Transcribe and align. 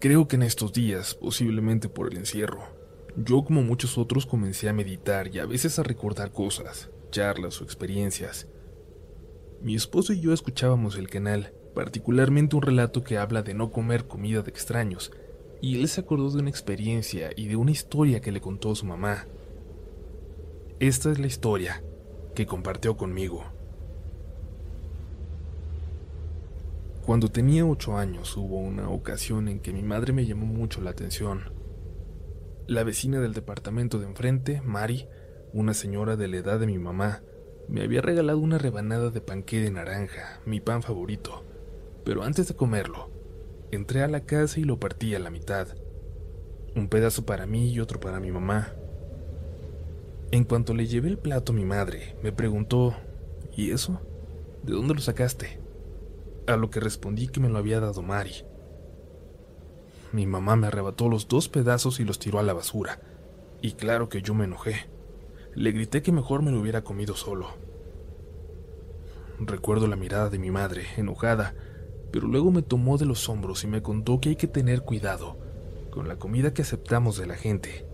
Creo 0.00 0.28
que 0.28 0.36
en 0.36 0.44
estos 0.44 0.72
días, 0.72 1.16
posiblemente 1.16 1.88
por 1.88 2.12
el 2.12 2.18
encierro, 2.18 2.62
yo 3.16 3.42
como 3.42 3.64
muchos 3.64 3.98
otros 3.98 4.26
comencé 4.26 4.68
a 4.68 4.72
meditar 4.72 5.26
y 5.34 5.40
a 5.40 5.46
veces 5.46 5.80
a 5.80 5.82
recordar 5.82 6.30
cosas, 6.30 6.88
charlas 7.10 7.60
o 7.60 7.64
experiencias. 7.64 8.46
Mi 9.60 9.74
esposo 9.74 10.12
y 10.12 10.20
yo 10.20 10.32
escuchábamos 10.32 10.96
el 10.96 11.08
canal, 11.08 11.52
particularmente 11.74 12.54
un 12.54 12.62
relato 12.62 13.02
que 13.02 13.18
habla 13.18 13.42
de 13.42 13.54
no 13.54 13.72
comer 13.72 14.06
comida 14.06 14.42
de 14.42 14.50
extraños, 14.50 15.10
y 15.60 15.80
él 15.80 15.88
se 15.88 16.02
acordó 16.02 16.30
de 16.30 16.38
una 16.38 16.50
experiencia 16.50 17.30
y 17.34 17.48
de 17.48 17.56
una 17.56 17.72
historia 17.72 18.20
que 18.20 18.30
le 18.30 18.40
contó 18.40 18.76
su 18.76 18.86
mamá. 18.86 19.26
Esta 20.78 21.10
es 21.10 21.18
la 21.18 21.26
historia 21.26 21.82
que 22.36 22.46
compartió 22.46 22.96
conmigo. 22.96 23.57
Cuando 27.08 27.30
tenía 27.30 27.64
ocho 27.64 27.96
años 27.96 28.36
hubo 28.36 28.58
una 28.58 28.90
ocasión 28.90 29.48
en 29.48 29.60
que 29.60 29.72
mi 29.72 29.82
madre 29.82 30.12
me 30.12 30.26
llamó 30.26 30.44
mucho 30.44 30.82
la 30.82 30.90
atención. 30.90 31.54
La 32.66 32.84
vecina 32.84 33.18
del 33.18 33.32
departamento 33.32 33.98
de 33.98 34.04
enfrente, 34.04 34.60
Mari, 34.60 35.08
una 35.54 35.72
señora 35.72 36.16
de 36.16 36.28
la 36.28 36.36
edad 36.36 36.60
de 36.60 36.66
mi 36.66 36.76
mamá, 36.76 37.22
me 37.66 37.80
había 37.80 38.02
regalado 38.02 38.38
una 38.38 38.58
rebanada 38.58 39.08
de 39.08 39.22
panqué 39.22 39.58
de 39.58 39.70
naranja, 39.70 40.42
mi 40.44 40.60
pan 40.60 40.82
favorito. 40.82 41.46
Pero 42.04 42.24
antes 42.24 42.46
de 42.46 42.56
comerlo, 42.56 43.08
entré 43.70 44.02
a 44.02 44.08
la 44.08 44.26
casa 44.26 44.60
y 44.60 44.64
lo 44.64 44.78
partí 44.78 45.14
a 45.14 45.18
la 45.18 45.30
mitad. 45.30 45.68
Un 46.76 46.90
pedazo 46.90 47.24
para 47.24 47.46
mí 47.46 47.70
y 47.70 47.80
otro 47.80 48.00
para 48.00 48.20
mi 48.20 48.30
mamá. 48.30 48.74
En 50.30 50.44
cuanto 50.44 50.74
le 50.74 50.86
llevé 50.86 51.08
el 51.08 51.16
plato 51.16 51.52
a 51.52 51.56
mi 51.56 51.64
madre, 51.64 52.16
me 52.22 52.32
preguntó, 52.32 52.94
¿y 53.56 53.70
eso? 53.70 53.98
¿De 54.62 54.74
dónde 54.74 54.92
lo 54.92 55.00
sacaste? 55.00 55.67
A 56.52 56.56
lo 56.56 56.70
que 56.70 56.80
respondí 56.80 57.28
que 57.28 57.40
me 57.40 57.48
lo 57.48 57.58
había 57.58 57.80
dado 57.80 58.02
Mari. 58.02 58.44
Mi 60.12 60.26
mamá 60.26 60.56
me 60.56 60.68
arrebató 60.68 61.08
los 61.08 61.28
dos 61.28 61.48
pedazos 61.48 62.00
y 62.00 62.04
los 62.04 62.18
tiró 62.18 62.38
a 62.38 62.42
la 62.42 62.54
basura, 62.54 63.00
y 63.60 63.72
claro 63.72 64.08
que 64.08 64.22
yo 64.22 64.34
me 64.34 64.44
enojé. 64.44 64.88
Le 65.54 65.72
grité 65.72 66.02
que 66.02 66.12
mejor 66.12 66.42
me 66.42 66.50
lo 66.50 66.60
hubiera 66.60 66.82
comido 66.82 67.14
solo. 67.14 67.48
Recuerdo 69.38 69.86
la 69.86 69.96
mirada 69.96 70.30
de 70.30 70.38
mi 70.38 70.50
madre, 70.50 70.86
enojada, 70.96 71.54
pero 72.10 72.26
luego 72.26 72.50
me 72.50 72.62
tomó 72.62 72.96
de 72.96 73.06
los 73.06 73.28
hombros 73.28 73.64
y 73.64 73.66
me 73.66 73.82
contó 73.82 74.20
que 74.20 74.30
hay 74.30 74.36
que 74.36 74.48
tener 74.48 74.82
cuidado 74.82 75.36
con 75.90 76.08
la 76.08 76.16
comida 76.16 76.54
que 76.54 76.62
aceptamos 76.62 77.18
de 77.18 77.26
la 77.26 77.36
gente. 77.36 77.86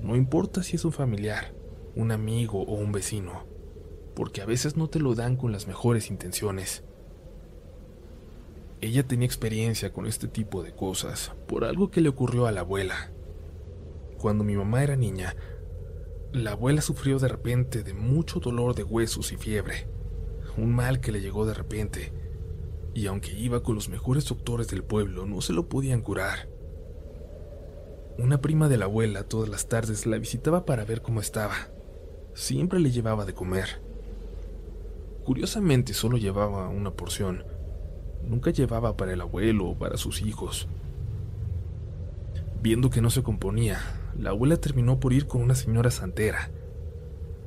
No 0.00 0.16
importa 0.16 0.62
si 0.62 0.76
es 0.76 0.84
un 0.84 0.92
familiar, 0.92 1.54
un 1.94 2.10
amigo 2.10 2.62
o 2.62 2.74
un 2.74 2.92
vecino, 2.92 3.44
porque 4.14 4.40
a 4.40 4.46
veces 4.46 4.76
no 4.76 4.88
te 4.88 5.00
lo 5.00 5.14
dan 5.14 5.36
con 5.36 5.52
las 5.52 5.66
mejores 5.66 6.10
intenciones. 6.10 6.84
Ella 8.84 9.02
tenía 9.02 9.24
experiencia 9.24 9.94
con 9.94 10.04
este 10.04 10.28
tipo 10.28 10.62
de 10.62 10.74
cosas 10.74 11.32
por 11.48 11.64
algo 11.64 11.90
que 11.90 12.02
le 12.02 12.10
ocurrió 12.10 12.46
a 12.46 12.52
la 12.52 12.60
abuela. 12.60 13.10
Cuando 14.18 14.44
mi 14.44 14.56
mamá 14.56 14.82
era 14.82 14.94
niña, 14.94 15.34
la 16.34 16.50
abuela 16.50 16.82
sufrió 16.82 17.18
de 17.18 17.28
repente 17.28 17.82
de 17.82 17.94
mucho 17.94 18.40
dolor 18.40 18.74
de 18.74 18.82
huesos 18.82 19.32
y 19.32 19.38
fiebre, 19.38 19.88
un 20.58 20.74
mal 20.74 21.00
que 21.00 21.12
le 21.12 21.22
llegó 21.22 21.46
de 21.46 21.54
repente, 21.54 22.12
y 22.92 23.06
aunque 23.06 23.32
iba 23.32 23.62
con 23.62 23.74
los 23.74 23.88
mejores 23.88 24.26
doctores 24.26 24.68
del 24.68 24.84
pueblo, 24.84 25.24
no 25.24 25.40
se 25.40 25.54
lo 25.54 25.66
podían 25.66 26.02
curar. 26.02 26.50
Una 28.18 28.42
prima 28.42 28.68
de 28.68 28.76
la 28.76 28.84
abuela 28.84 29.24
todas 29.24 29.48
las 29.48 29.66
tardes 29.66 30.04
la 30.04 30.18
visitaba 30.18 30.66
para 30.66 30.84
ver 30.84 31.00
cómo 31.00 31.20
estaba. 31.20 31.54
Siempre 32.34 32.80
le 32.80 32.90
llevaba 32.90 33.24
de 33.24 33.32
comer. 33.32 33.80
Curiosamente 35.24 35.94
solo 35.94 36.18
llevaba 36.18 36.68
una 36.68 36.90
porción, 36.90 37.44
nunca 38.28 38.50
llevaba 38.50 38.96
para 38.96 39.12
el 39.12 39.20
abuelo 39.20 39.66
o 39.66 39.78
para 39.78 39.96
sus 39.96 40.22
hijos. 40.22 40.68
Viendo 42.62 42.90
que 42.90 43.00
no 43.00 43.10
se 43.10 43.22
componía, 43.22 43.78
la 44.18 44.30
abuela 44.30 44.56
terminó 44.56 44.98
por 45.00 45.12
ir 45.12 45.26
con 45.26 45.42
una 45.42 45.54
señora 45.54 45.90
santera. 45.90 46.50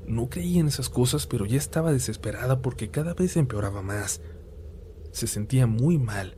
No 0.06 0.30
creía 0.30 0.60
en 0.60 0.68
esas 0.68 0.90
cosas, 0.90 1.28
pero 1.28 1.46
ya 1.46 1.58
estaba 1.58 1.92
desesperada 1.92 2.62
porque 2.62 2.90
cada 2.90 3.14
vez 3.14 3.36
empeoraba 3.36 3.82
más. 3.82 4.22
Se 5.12 5.28
sentía 5.28 5.68
muy 5.68 5.98
mal 5.98 6.38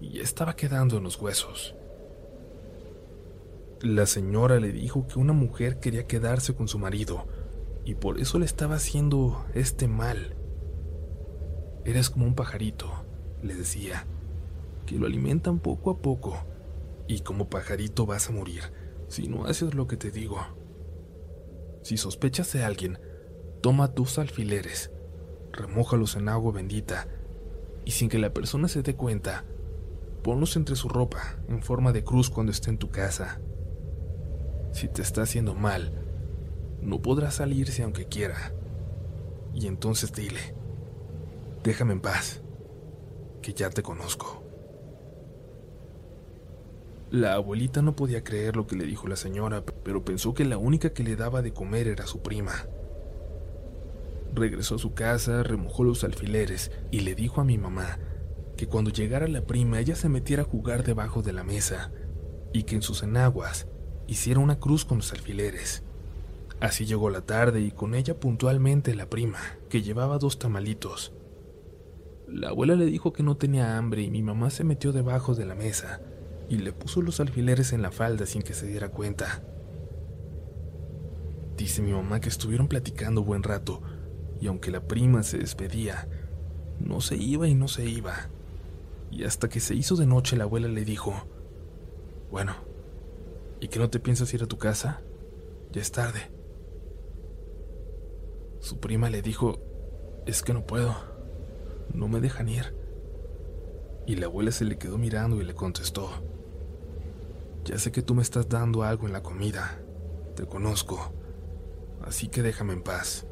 y 0.00 0.14
ya 0.14 0.22
estaba 0.22 0.56
quedando 0.56 0.98
en 0.98 1.04
los 1.04 1.20
huesos. 1.20 1.74
La 3.80 4.06
señora 4.06 4.58
le 4.58 4.72
dijo 4.72 5.06
que 5.06 5.20
una 5.20 5.32
mujer 5.32 5.78
quería 5.78 6.06
quedarse 6.06 6.54
con 6.54 6.66
su 6.66 6.78
marido 6.78 7.26
y 7.84 7.94
por 7.94 8.18
eso 8.18 8.38
le 8.38 8.44
estaba 8.44 8.74
haciendo 8.74 9.46
este 9.54 9.86
mal. 9.86 10.34
Eres 11.84 12.10
como 12.10 12.26
un 12.26 12.34
pajarito 12.34 13.07
le 13.42 13.54
decía, 13.54 14.06
que 14.86 14.98
lo 14.98 15.06
alimentan 15.06 15.58
poco 15.58 15.90
a 15.90 15.98
poco, 15.98 16.36
y 17.06 17.20
como 17.20 17.48
pajarito 17.48 18.06
vas 18.06 18.28
a 18.28 18.32
morir 18.32 18.62
si 19.08 19.28
no 19.28 19.46
haces 19.46 19.74
lo 19.74 19.86
que 19.86 19.96
te 19.96 20.10
digo. 20.10 20.38
Si 21.82 21.96
sospechas 21.96 22.52
de 22.52 22.64
alguien, 22.64 22.98
toma 23.60 23.94
tus 23.94 24.18
alfileres, 24.18 24.90
remójalos 25.52 26.16
en 26.16 26.28
agua 26.28 26.52
bendita, 26.52 27.08
y 27.84 27.92
sin 27.92 28.08
que 28.08 28.18
la 28.18 28.32
persona 28.34 28.68
se 28.68 28.82
dé 28.82 28.94
cuenta, 28.94 29.44
ponlos 30.22 30.56
entre 30.56 30.76
su 30.76 30.88
ropa 30.88 31.38
en 31.48 31.62
forma 31.62 31.92
de 31.92 32.04
cruz 32.04 32.28
cuando 32.28 32.52
esté 32.52 32.70
en 32.70 32.78
tu 32.78 32.90
casa. 32.90 33.40
Si 34.72 34.88
te 34.88 35.00
está 35.00 35.22
haciendo 35.22 35.54
mal, 35.54 35.92
no 36.82 37.00
podrá 37.00 37.30
salirse 37.30 37.82
aunque 37.82 38.06
quiera. 38.06 38.52
Y 39.54 39.66
entonces 39.66 40.12
dile, 40.12 40.54
déjame 41.62 41.94
en 41.94 42.00
paz 42.00 42.42
que 43.48 43.54
ya 43.54 43.70
te 43.70 43.82
conozco. 43.82 44.42
La 47.10 47.32
abuelita 47.32 47.80
no 47.80 47.96
podía 47.96 48.22
creer 48.22 48.56
lo 48.56 48.66
que 48.66 48.76
le 48.76 48.84
dijo 48.84 49.08
la 49.08 49.16
señora, 49.16 49.64
pero 49.64 50.04
pensó 50.04 50.34
que 50.34 50.44
la 50.44 50.58
única 50.58 50.92
que 50.92 51.02
le 51.02 51.16
daba 51.16 51.40
de 51.40 51.54
comer 51.54 51.88
era 51.88 52.06
su 52.06 52.20
prima. 52.20 52.52
Regresó 54.34 54.74
a 54.74 54.78
su 54.78 54.92
casa, 54.92 55.42
remojó 55.44 55.82
los 55.82 56.04
alfileres 56.04 56.72
y 56.90 57.00
le 57.00 57.14
dijo 57.14 57.40
a 57.40 57.44
mi 57.44 57.56
mamá 57.56 57.98
que 58.58 58.66
cuando 58.66 58.90
llegara 58.90 59.26
la 59.28 59.46
prima 59.46 59.80
ella 59.80 59.96
se 59.96 60.10
metiera 60.10 60.42
a 60.42 60.46
jugar 60.46 60.84
debajo 60.84 61.22
de 61.22 61.32
la 61.32 61.42
mesa 61.42 61.90
y 62.52 62.64
que 62.64 62.74
en 62.74 62.82
sus 62.82 63.02
enaguas 63.02 63.66
hiciera 64.06 64.40
una 64.40 64.60
cruz 64.60 64.84
con 64.84 64.98
los 64.98 65.10
alfileres. 65.12 65.84
Así 66.60 66.84
llegó 66.84 67.08
la 67.08 67.22
tarde 67.22 67.62
y 67.62 67.70
con 67.70 67.94
ella 67.94 68.20
puntualmente 68.20 68.94
la 68.94 69.08
prima, 69.08 69.38
que 69.70 69.80
llevaba 69.80 70.18
dos 70.18 70.38
tamalitos, 70.38 71.14
la 72.30 72.50
abuela 72.50 72.74
le 72.74 72.86
dijo 72.86 73.12
que 73.12 73.22
no 73.22 73.36
tenía 73.36 73.78
hambre 73.78 74.02
y 74.02 74.10
mi 74.10 74.22
mamá 74.22 74.50
se 74.50 74.64
metió 74.64 74.92
debajo 74.92 75.34
de 75.34 75.46
la 75.46 75.54
mesa 75.54 76.00
y 76.48 76.58
le 76.58 76.72
puso 76.72 77.02
los 77.02 77.20
alfileres 77.20 77.72
en 77.72 77.82
la 77.82 77.90
falda 77.90 78.26
sin 78.26 78.42
que 78.42 78.54
se 78.54 78.66
diera 78.66 78.90
cuenta. 78.90 79.42
Dice 81.56 81.82
mi 81.82 81.92
mamá 81.92 82.20
que 82.20 82.28
estuvieron 82.28 82.68
platicando 82.68 83.24
buen 83.24 83.42
rato 83.42 83.82
y 84.40 84.46
aunque 84.46 84.70
la 84.70 84.86
prima 84.86 85.22
se 85.22 85.38
despedía, 85.38 86.08
no 86.78 87.00
se 87.00 87.16
iba 87.16 87.48
y 87.48 87.54
no 87.54 87.66
se 87.66 87.86
iba. 87.88 88.30
Y 89.10 89.24
hasta 89.24 89.48
que 89.48 89.60
se 89.60 89.74
hizo 89.74 89.96
de 89.96 90.06
noche 90.06 90.36
la 90.36 90.44
abuela 90.44 90.68
le 90.68 90.84
dijo, 90.84 91.14
bueno, 92.30 92.54
¿y 93.60 93.68
que 93.68 93.78
no 93.78 93.90
te 93.90 94.00
piensas 94.00 94.32
ir 94.34 94.42
a 94.42 94.46
tu 94.46 94.58
casa? 94.58 95.00
Ya 95.72 95.80
es 95.80 95.90
tarde. 95.90 96.30
Su 98.60 98.78
prima 98.78 99.08
le 99.08 99.22
dijo, 99.22 99.58
es 100.26 100.42
que 100.42 100.52
no 100.52 100.66
puedo. 100.66 101.07
No 101.92 102.08
me 102.08 102.20
dejan 102.20 102.48
ir. 102.48 102.74
Y 104.06 104.16
la 104.16 104.26
abuela 104.26 104.52
se 104.52 104.64
le 104.64 104.78
quedó 104.78 104.98
mirando 104.98 105.40
y 105.40 105.44
le 105.44 105.54
contestó, 105.54 106.08
Ya 107.64 107.78
sé 107.78 107.92
que 107.92 108.02
tú 108.02 108.14
me 108.14 108.22
estás 108.22 108.48
dando 108.48 108.82
algo 108.82 109.06
en 109.06 109.12
la 109.12 109.22
comida, 109.22 109.80
te 110.34 110.46
conozco, 110.46 111.12
así 112.02 112.28
que 112.28 112.42
déjame 112.42 112.72
en 112.72 112.82
paz. 112.82 113.26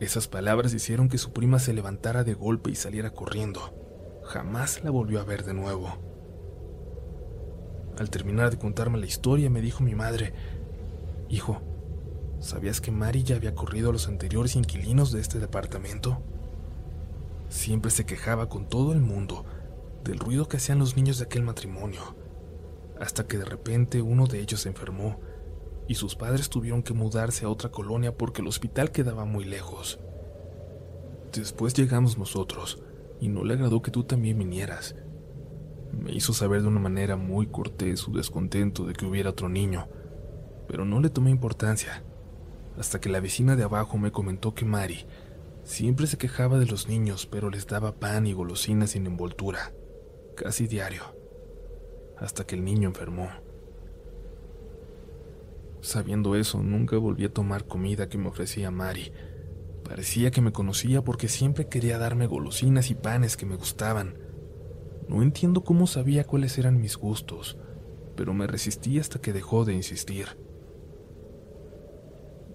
Esas 0.00 0.28
palabras 0.28 0.72
hicieron 0.72 1.08
que 1.08 1.18
su 1.18 1.32
prima 1.32 1.58
se 1.58 1.74
levantara 1.74 2.24
de 2.24 2.34
golpe 2.34 2.70
y 2.70 2.74
saliera 2.74 3.10
corriendo. 3.10 3.60
Jamás 4.24 4.82
la 4.82 4.90
volvió 4.90 5.20
a 5.20 5.24
ver 5.24 5.44
de 5.44 5.54
nuevo. 5.54 5.88
Al 7.98 8.08
terminar 8.08 8.50
de 8.50 8.58
contarme 8.58 8.98
la 8.98 9.06
historia, 9.06 9.50
me 9.50 9.60
dijo 9.60 9.82
mi 9.82 9.94
madre, 9.94 10.32
Hijo, 11.28 11.60
¿Sabías 12.40 12.80
que 12.80 12.90
Mari 12.90 13.22
ya 13.22 13.36
había 13.36 13.54
corrido 13.54 13.90
a 13.90 13.92
los 13.92 14.08
anteriores 14.08 14.56
inquilinos 14.56 15.12
de 15.12 15.20
este 15.20 15.38
departamento? 15.38 16.22
Siempre 17.50 17.90
se 17.90 18.06
quejaba 18.06 18.48
con 18.48 18.66
todo 18.66 18.94
el 18.94 19.00
mundo 19.00 19.44
del 20.04 20.18
ruido 20.18 20.48
que 20.48 20.56
hacían 20.56 20.78
los 20.78 20.96
niños 20.96 21.18
de 21.18 21.26
aquel 21.26 21.42
matrimonio, 21.42 22.00
hasta 22.98 23.26
que 23.26 23.36
de 23.36 23.44
repente 23.44 24.00
uno 24.00 24.26
de 24.26 24.40
ellos 24.40 24.62
se 24.62 24.70
enfermó 24.70 25.20
y 25.86 25.96
sus 25.96 26.16
padres 26.16 26.48
tuvieron 26.48 26.82
que 26.82 26.94
mudarse 26.94 27.44
a 27.44 27.50
otra 27.50 27.70
colonia 27.70 28.16
porque 28.16 28.40
el 28.40 28.48
hospital 28.48 28.90
quedaba 28.90 29.26
muy 29.26 29.44
lejos. 29.44 30.00
Después 31.34 31.74
llegamos 31.74 32.16
nosotros 32.16 32.82
y 33.20 33.28
no 33.28 33.44
le 33.44 33.52
agradó 33.52 33.82
que 33.82 33.90
tú 33.90 34.04
también 34.04 34.38
vinieras. 34.38 34.94
Me 35.92 36.12
hizo 36.12 36.32
saber 36.32 36.62
de 36.62 36.68
una 36.68 36.80
manera 36.80 37.16
muy 37.16 37.48
cortés 37.48 38.00
su 38.00 38.14
descontento 38.14 38.86
de 38.86 38.94
que 38.94 39.04
hubiera 39.04 39.28
otro 39.28 39.50
niño, 39.50 39.88
pero 40.66 40.86
no 40.86 41.00
le 41.00 41.10
tomé 41.10 41.30
importancia 41.30 42.02
hasta 42.80 42.98
que 42.98 43.10
la 43.10 43.20
vecina 43.20 43.56
de 43.56 43.62
abajo 43.62 43.98
me 43.98 44.10
comentó 44.10 44.54
que 44.54 44.64
Mari 44.64 45.04
siempre 45.64 46.06
se 46.06 46.16
quejaba 46.16 46.58
de 46.58 46.64
los 46.64 46.88
niños, 46.88 47.26
pero 47.26 47.50
les 47.50 47.66
daba 47.66 48.00
pan 48.00 48.26
y 48.26 48.32
golosinas 48.32 48.92
sin 48.92 49.06
envoltura, 49.06 49.74
casi 50.34 50.66
diario, 50.66 51.02
hasta 52.16 52.46
que 52.46 52.54
el 52.54 52.64
niño 52.64 52.88
enfermó. 52.88 53.28
Sabiendo 55.82 56.34
eso, 56.36 56.62
nunca 56.62 56.96
volví 56.96 57.26
a 57.26 57.32
tomar 57.32 57.66
comida 57.66 58.08
que 58.08 58.16
me 58.16 58.28
ofrecía 58.28 58.70
Mari. 58.70 59.12
Parecía 59.84 60.30
que 60.30 60.40
me 60.40 60.52
conocía 60.52 61.04
porque 61.04 61.28
siempre 61.28 61.68
quería 61.68 61.98
darme 61.98 62.26
golosinas 62.26 62.90
y 62.90 62.94
panes 62.94 63.36
que 63.36 63.44
me 63.44 63.56
gustaban. 63.56 64.16
No 65.06 65.22
entiendo 65.22 65.64
cómo 65.64 65.86
sabía 65.86 66.24
cuáles 66.24 66.56
eran 66.56 66.80
mis 66.80 66.96
gustos, 66.96 67.58
pero 68.16 68.32
me 68.32 68.46
resistí 68.46 68.98
hasta 68.98 69.20
que 69.20 69.34
dejó 69.34 69.66
de 69.66 69.74
insistir. 69.74 70.49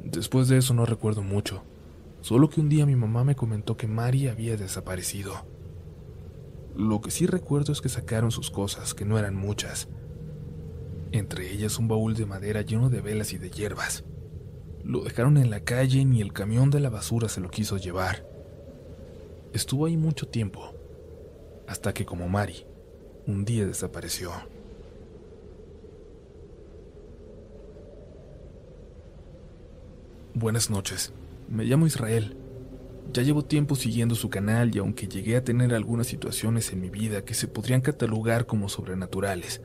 Después 0.06 0.48
de 0.48 0.58
eso 0.58 0.76
no 0.76 0.86
recuerdo 0.86 1.24
mucho, 1.24 1.64
solo 2.22 2.48
que 2.48 2.62
un 2.62 2.70
día 2.70 2.86
mi 2.86 2.96
mamá 2.96 3.24
me 3.24 3.36
comentó 3.36 3.76
que 3.76 3.88
Mari 3.88 4.28
había 4.28 4.56
desaparecido. 4.56 5.34
Lo 6.76 7.02
que 7.02 7.10
sí 7.10 7.26
recuerdo 7.26 7.74
es 7.74 7.82
que 7.82 7.90
sacaron 7.90 8.30
sus 8.30 8.52
cosas, 8.52 8.94
que 8.94 9.04
no 9.04 9.18
eran 9.18 9.36
muchas, 9.36 9.88
entre 11.12 11.52
ellas 11.52 11.80
un 11.80 11.88
baúl 11.88 12.14
de 12.14 12.28
madera 12.28 12.62
lleno 12.62 12.90
de 12.90 13.02
velas 13.02 13.34
y 13.34 13.40
de 13.40 13.50
hierbas. 13.50 14.04
Lo 14.84 15.04
dejaron 15.04 15.38
en 15.38 15.50
la 15.50 15.62
calle 15.62 16.00
y 16.00 16.06
ni 16.06 16.22
el 16.22 16.34
camión 16.34 16.70
de 16.70 16.80
la 16.80 16.92
basura 16.92 17.28
se 17.28 17.42
lo 17.42 17.50
quiso 17.50 17.78
llevar. 17.78 18.28
Estuvo 19.54 19.88
ahí 19.88 19.98
mucho 19.98 20.28
tiempo, 20.28 20.76
hasta 21.68 21.94
que 21.94 22.06
como 22.06 22.30
Mari, 22.30 22.66
un 23.26 23.44
día 23.44 23.66
desapareció. 23.66 24.32
Buenas 30.38 30.70
noches, 30.70 31.14
me 31.48 31.64
llamo 31.64 31.88
Israel. 31.88 32.36
Ya 33.14 33.24
llevo 33.24 33.46
tiempo 33.46 33.78
siguiendo 33.78 34.16
su 34.16 34.30
canal 34.30 34.76
y 34.76 34.80
aunque 34.80 35.08
llegué 35.08 35.38
a 35.38 35.46
tener 35.46 35.74
algunas 35.74 36.08
situaciones 36.08 36.74
en 36.74 36.82
mi 36.82 36.90
vida 36.90 37.24
que 37.24 37.34
se 37.34 37.48
podrían 37.48 37.80
catalogar 37.80 38.46
como 38.46 38.68
sobrenaturales, 38.68 39.62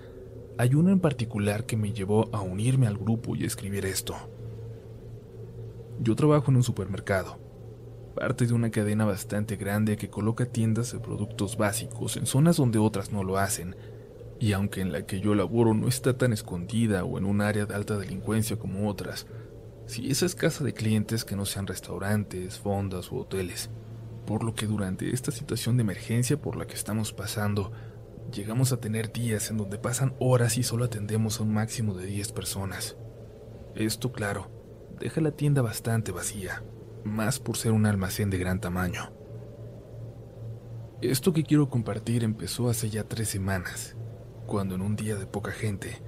hay 0.58 0.76
uno 0.76 0.92
en 0.92 1.00
particular 1.00 1.66
que 1.66 1.76
me 1.76 1.92
llevó 1.92 2.30
a 2.32 2.40
unirme 2.40 2.86
al 2.86 2.98
grupo 2.98 3.34
y 3.34 3.44
escribir 3.44 3.84
esto. 3.84 4.14
Yo 5.98 6.14
trabajo 6.14 6.52
en 6.52 6.58
un 6.58 6.62
supermercado, 6.62 7.40
parte 8.14 8.46
de 8.46 8.54
una 8.54 8.70
cadena 8.70 9.04
bastante 9.04 9.56
grande 9.56 9.96
que 9.96 10.08
coloca 10.08 10.46
tiendas 10.46 10.92
de 10.92 11.00
productos 11.00 11.56
básicos 11.56 12.16
en 12.16 12.26
zonas 12.26 12.58
donde 12.58 12.78
otras 12.78 13.10
no 13.10 13.24
lo 13.24 13.38
hacen, 13.38 13.74
y 14.38 14.52
aunque 14.52 14.82
en 14.82 14.92
la 14.92 15.04
que 15.04 15.18
yo 15.18 15.34
laboro 15.34 15.74
no 15.74 15.88
está 15.88 16.16
tan 16.16 16.32
escondida 16.32 17.02
o 17.02 17.18
en 17.18 17.24
un 17.24 17.40
área 17.40 17.66
de 17.66 17.74
alta 17.74 17.98
delincuencia 17.98 18.56
como 18.56 18.88
otras, 18.88 19.26
sí 19.90 20.10
es 20.10 20.22
escasa 20.22 20.64
de 20.64 20.72
clientes 20.72 21.24
que 21.24 21.36
no 21.36 21.44
sean 21.44 21.66
restaurantes, 21.66 22.58
fondas 22.58 23.12
u 23.12 23.18
hoteles, 23.18 23.70
por 24.26 24.44
lo 24.44 24.54
que 24.54 24.66
durante 24.66 25.12
esta 25.12 25.30
situación 25.30 25.76
de 25.76 25.82
emergencia 25.82 26.40
por 26.40 26.56
la 26.56 26.66
que 26.66 26.74
estamos 26.74 27.12
pasando, 27.12 27.72
Llegamos 28.32 28.70
a 28.70 28.76
tener 28.76 29.12
días 29.12 29.50
en 29.50 29.56
donde 29.56 29.78
pasan 29.78 30.14
horas 30.20 30.56
y 30.56 30.62
solo 30.62 30.84
atendemos 30.84 31.40
a 31.40 31.42
un 31.42 31.52
máximo 31.52 31.94
de 31.94 32.06
10 32.06 32.30
personas. 32.30 32.96
Esto, 33.74 34.12
claro, 34.12 34.50
deja 35.00 35.20
la 35.20 35.32
tienda 35.32 35.62
bastante 35.62 36.12
vacía, 36.12 36.62
más 37.02 37.40
por 37.40 37.56
ser 37.56 37.72
un 37.72 37.86
almacén 37.86 38.30
de 38.30 38.38
gran 38.38 38.60
tamaño. 38.60 39.12
Esto 41.02 41.32
que 41.32 41.42
quiero 41.42 41.68
compartir 41.68 42.22
empezó 42.22 42.68
hace 42.68 42.88
ya 42.88 43.02
tres 43.02 43.30
semanas, 43.30 43.96
cuando 44.46 44.76
en 44.76 44.82
un 44.82 44.94
día 44.94 45.16
de 45.16 45.26
poca 45.26 45.50
gente, 45.50 46.00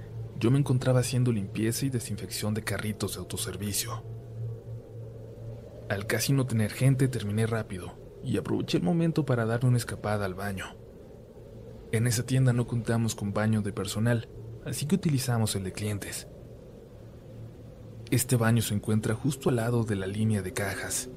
yo 0.43 0.51
me 0.51 0.59
encontraba 0.59 0.99
haciendo 0.99 1.31
limpieza 1.31 1.85
y 1.85 1.89
desinfección 1.89 2.53
de 2.53 2.65
carritos 2.65 3.13
de 3.13 3.19
autoservicio. 3.19 4.03
Al 5.87 6.05
casi 6.05 6.33
no 6.33 6.45
tener 6.45 6.69
gente 6.73 7.07
terminé 7.07 7.47
rápido 7.47 7.93
y 8.25 8.35
aproveché 8.35 8.79
el 8.79 8.83
momento 8.83 9.25
para 9.25 9.45
darme 9.45 9.69
una 9.69 9.77
escapada 9.77 10.25
al 10.25 10.33
baño. 10.33 10.65
En 11.93 12.07
esa 12.07 12.25
tienda 12.25 12.51
no 12.51 12.67
contamos 12.67 13.15
con 13.15 13.31
baño 13.31 13.61
de 13.61 13.71
personal, 13.71 14.27
así 14.65 14.85
que 14.85 14.95
utilizamos 14.95 15.55
el 15.55 15.63
de 15.63 15.71
clientes. 15.71 16.27
Este 18.11 18.35
baño 18.35 18.61
se 18.61 18.73
encuentra 18.73 19.15
justo 19.15 19.47
al 19.47 19.55
lado 19.55 19.85
de 19.85 19.95
la 19.95 20.07
línea 20.07 20.41
de 20.41 20.51
cajas. 20.51 21.09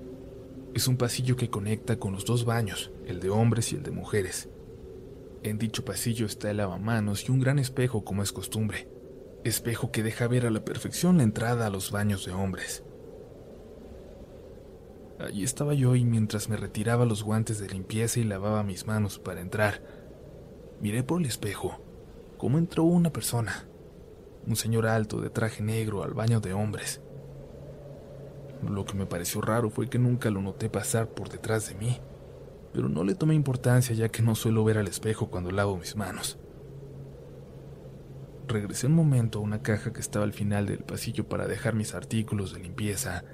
Es 0.73 0.87
un 0.87 0.97
pasillo 0.97 1.35
que 1.35 1.51
conecta 1.51 1.99
con 1.99 2.13
los 2.13 2.25
dos 2.27 2.45
baños, 2.45 2.93
el 3.07 3.19
de 3.19 3.31
hombres 3.31 3.73
y 3.73 3.75
el 3.75 3.83
de 3.83 3.91
mujeres. 3.91 4.49
En 5.43 5.59
dicho 5.59 5.85
pasillo 5.85 6.27
está 6.27 6.49
el 6.49 6.59
lavamanos 6.59 7.29
y 7.29 7.33
un 7.33 7.41
gran 7.41 7.59
espejo 7.59 8.05
como 8.05 8.23
es 8.23 8.31
costumbre, 8.31 8.89
espejo 9.49 9.91
que 9.91 10.03
deja 10.03 10.29
ver 10.29 10.47
a 10.47 10.51
la 10.51 10.65
perfección 10.65 11.19
la 11.19 11.23
entrada 11.23 11.67
a 11.67 11.71
los 11.71 11.91
baños 11.91 12.25
de 12.27 12.33
hombres. 12.33 12.83
Allí 15.19 15.45
estaba 15.45 15.75
yo 15.75 15.95
y 15.97 16.05
mientras 16.05 16.49
me 16.49 16.57
retiraba 16.57 17.07
los 17.07 17.23
guantes 17.23 17.59
de 17.59 17.69
limpieza 17.69 18.21
y 18.21 18.25
lavaba 18.25 18.63
mis 18.63 18.87
manos 18.87 19.19
para 19.19 19.41
entrar, 19.41 19.81
Miré 20.81 21.03
por 21.03 21.21
el 21.21 21.27
espejo 21.27 21.81
cómo 22.37 22.59
entró 22.59 22.85
una 22.85 23.11
persona, 23.11 23.65
un 24.47 24.57
señor 24.57 24.87
alto 24.87 25.23
de 25.23 25.31
traje 25.31 25.63
negro 25.63 26.03
al 26.03 26.13
baño 26.13 26.41
de 26.41 26.53
hombres. 26.53 27.01
Lo 28.69 28.85
que 28.85 28.95
me 28.95 29.07
pareció 29.07 29.41
raro 29.41 29.71
fue 29.71 29.89
que 29.89 29.99
nunca 29.99 30.31
lo 30.31 30.43
noté 30.43 30.69
pasar 30.69 31.09
por 31.09 31.31
detrás 31.31 31.69
de 31.69 31.77
mí, 31.77 31.99
pero 32.75 32.91
no 32.91 33.05
le 33.05 33.15
tomé 33.15 33.35
importancia 33.35 33.95
ya 33.95 34.11
que 34.11 34.23
no 34.23 34.35
suelo 34.35 34.65
ver 34.65 34.77
al 34.77 34.87
espejo 34.87 35.31
cuando 35.31 35.51
lavo 35.51 35.79
mis 35.79 35.97
manos. 35.97 36.39
Regresé 38.49 38.87
un 38.87 38.95
momento 38.95 39.39
a 39.39 39.43
una 39.43 39.63
caja 39.63 39.93
que 39.93 40.01
estaba 40.01 40.25
al 40.25 40.33
final 40.33 40.67
del 40.67 40.85
pasillo 40.85 41.29
para 41.29 41.49
dejar 41.49 41.75
mis 41.75 41.95
artículos 41.95 42.53
de 42.53 42.61
limpieza 42.61 43.25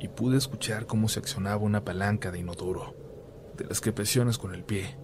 y 0.00 0.06
pude 0.08 0.36
escuchar 0.36 0.86
cómo 0.86 1.08
se 1.08 1.18
accionaba 1.18 1.56
una 1.62 1.84
palanca 1.84 2.30
de 2.30 2.38
inodoro, 2.38 2.94
de 3.56 3.64
las 3.64 3.80
que 3.80 3.92
presionas 3.92 4.38
con 4.38 4.54
el 4.54 4.62
pie. 4.62 4.96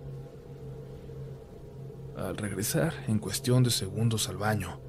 Al 2.17 2.37
regresar, 2.37 2.95
en 3.09 3.19
cuestión 3.19 3.65
de 3.65 3.71
segundos 3.71 4.29
al 4.29 4.37
baño, 4.37 4.81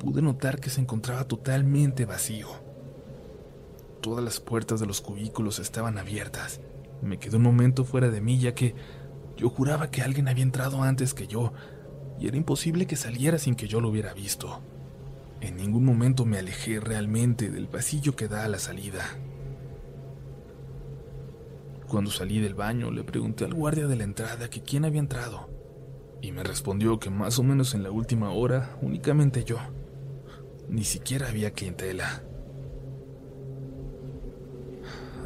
pude 0.00 0.20
notar 0.20 0.58
que 0.58 0.70
se 0.70 0.80
encontraba 0.80 1.24
totalmente 1.24 2.04
vacío. 2.04 2.48
Todas 4.00 4.24
las 4.24 4.40
puertas 4.40 4.80
de 4.80 4.86
los 4.86 5.00
cubículos 5.00 5.60
estaban 5.60 5.98
abiertas. 5.98 6.60
Me 7.02 7.18
quedé 7.18 7.36
un 7.36 7.42
momento 7.42 7.84
fuera 7.84 8.10
de 8.10 8.20
mí 8.20 8.40
ya 8.40 8.54
que 8.54 8.74
yo 9.36 9.48
juraba 9.48 9.90
que 9.90 10.02
alguien 10.02 10.26
había 10.26 10.42
entrado 10.42 10.82
antes 10.82 11.14
que 11.14 11.28
yo 11.28 11.52
y 12.18 12.28
era 12.28 12.36
imposible 12.36 12.86
que 12.86 12.96
saliera 12.96 13.38
sin 13.38 13.54
que 13.54 13.68
yo 13.68 13.80
lo 13.80 13.88
hubiera 13.88 14.14
visto. 14.14 14.60
En 15.40 15.56
ningún 15.56 15.84
momento 15.84 16.24
me 16.24 16.38
alejé 16.38 16.80
realmente 16.80 17.50
del 17.50 17.68
pasillo 17.68 18.16
que 18.16 18.28
da 18.28 18.44
a 18.44 18.48
la 18.48 18.58
salida. 18.58 19.04
Cuando 21.88 22.10
salí 22.10 22.40
del 22.40 22.54
baño 22.54 22.90
le 22.90 23.04
pregunté 23.04 23.44
al 23.44 23.54
guardia 23.54 23.86
de 23.86 23.96
la 23.96 24.04
entrada 24.04 24.50
que 24.50 24.62
quién 24.62 24.84
había 24.84 25.00
entrado 25.00 25.48
y 26.20 26.32
me 26.32 26.42
respondió 26.42 26.98
que 26.98 27.10
más 27.10 27.38
o 27.38 27.42
menos 27.42 27.74
en 27.74 27.82
la 27.82 27.90
última 27.90 28.30
hora 28.30 28.76
únicamente 28.82 29.44
yo. 29.44 29.58
Ni 30.68 30.84
siquiera 30.84 31.28
había 31.28 31.52
clientela. 31.52 32.22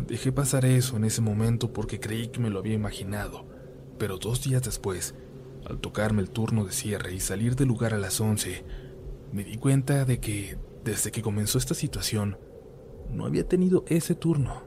Dejé 0.07 0.33
pasar 0.33 0.65
eso 0.65 0.97
en 0.97 1.05
ese 1.05 1.23
momento 1.23 1.73
porque 1.73 2.01
creí 2.01 2.29
que 2.29 2.41
me 2.41 2.51
lo 2.51 2.59
había 2.59 2.75
imaginado, 2.75 3.47
pero 3.99 4.19
dos 4.19 4.43
días 4.43 4.63
después, 4.63 5.15
al 5.67 5.81
tocarme 5.81 6.23
el 6.23 6.31
turno 6.31 6.65
de 6.65 6.73
cierre 6.73 7.15
y 7.15 7.21
salir 7.21 7.57
del 7.57 7.69
lugar 7.69 7.95
a 7.95 7.99
las 7.99 8.21
11, 8.21 8.65
me 9.33 9.45
di 9.45 9.57
cuenta 9.57 10.05
de 10.05 10.21
que, 10.21 10.59
desde 10.85 11.11
que 11.11 11.23
comenzó 11.23 11.59
esta 11.59 11.75
situación, 11.75 12.39
no 13.11 13.27
había 13.27 13.47
tenido 13.47 13.85
ese 13.89 14.15
turno 14.15 14.63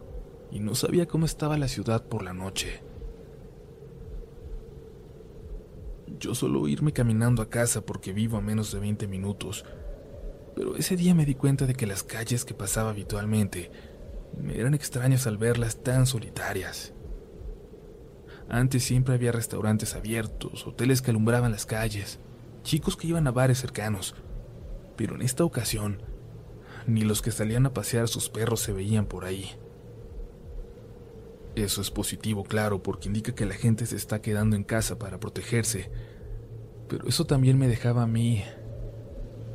y 0.51 0.59
no 0.59 0.75
sabía 0.75 1.07
cómo 1.07 1.25
estaba 1.25 1.57
la 1.57 1.67
ciudad 1.67 2.05
por 2.07 2.23
la 2.23 2.33
noche. 2.33 2.83
Yo 6.19 6.35
suelo 6.35 6.67
irme 6.67 6.93
caminando 6.93 7.41
a 7.41 7.49
casa 7.49 7.85
porque 7.85 8.13
vivo 8.13 8.37
a 8.37 8.41
menos 8.41 8.71
de 8.71 8.79
20 8.79 9.07
minutos, 9.07 9.65
pero 10.55 10.75
ese 10.75 10.95
día 10.95 11.15
me 11.15 11.25
di 11.25 11.35
cuenta 11.35 11.65
de 11.65 11.73
que 11.73 11.87
las 11.87 12.03
calles 12.03 12.45
que 12.45 12.53
pasaba 12.53 12.91
habitualmente 12.91 13.71
me 14.39 14.57
eran 14.57 14.73
extrañas 14.73 15.27
al 15.27 15.37
verlas 15.37 15.83
tan 15.83 16.05
solitarias. 16.05 16.93
Antes 18.49 18.83
siempre 18.83 19.15
había 19.15 19.31
restaurantes 19.31 19.95
abiertos, 19.95 20.67
hoteles 20.67 21.01
que 21.01 21.11
alumbraban 21.11 21.51
las 21.51 21.65
calles, 21.65 22.19
chicos 22.63 22.97
que 22.97 23.07
iban 23.07 23.27
a 23.27 23.31
bares 23.31 23.59
cercanos, 23.59 24.15
pero 24.95 25.15
en 25.15 25.21
esta 25.21 25.43
ocasión 25.43 26.01
ni 26.85 27.01
los 27.01 27.21
que 27.21 27.31
salían 27.31 27.65
a 27.65 27.73
pasear 27.73 28.07
sus 28.09 28.29
perros 28.29 28.59
se 28.59 28.73
veían 28.73 29.05
por 29.05 29.25
ahí. 29.25 29.51
Eso 31.55 31.81
es 31.81 31.91
positivo, 31.91 32.43
claro, 32.43 32.83
porque 32.83 33.07
indica 33.07 33.33
que 33.33 33.45
la 33.45 33.53
gente 33.53 33.85
se 33.85 33.95
está 33.95 34.21
quedando 34.21 34.55
en 34.55 34.63
casa 34.63 34.99
para 34.99 35.19
protegerse 35.19 35.89
pero 36.87 37.07
eso 37.07 37.25
también 37.25 37.57
me 37.57 37.67
dejaba 37.67 38.03
a 38.03 38.07
mí, 38.07 38.43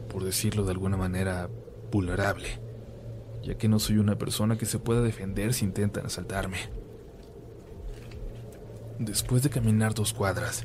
por 0.09 0.25
decirlo 0.25 0.64
de 0.64 0.73
alguna 0.73 0.97
manera, 0.97 1.49
vulnerable, 1.92 2.61
ya 3.45 3.57
que 3.57 3.68
no 3.68 3.78
soy 3.78 3.99
una 3.99 4.18
persona 4.18 4.59
que 4.59 4.66
se 4.66 4.78
pueda 4.78 5.02
defender 5.02 5.54
si 5.54 5.64
intentan 5.64 6.07
asaltarme. 6.07 6.59
Después 8.99 9.45
de 9.45 9.50
caminar 9.50 9.95
dos 9.95 10.12
cuadras, 10.12 10.64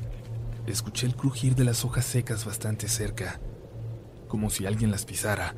escuché 0.66 1.06
el 1.06 1.14
crujir 1.14 1.54
de 1.54 1.62
las 1.62 1.84
hojas 1.84 2.04
secas 2.04 2.44
bastante 2.44 2.88
cerca, 2.88 3.40
como 4.26 4.50
si 4.50 4.66
alguien 4.66 4.90
las 4.90 5.04
pisara, 5.04 5.54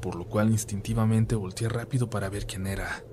por 0.00 0.16
lo 0.16 0.26
cual 0.26 0.50
instintivamente 0.50 1.36
volteé 1.36 1.68
rápido 1.68 2.10
para 2.10 2.28
ver 2.28 2.46
quién 2.46 2.66
era. 2.66 3.04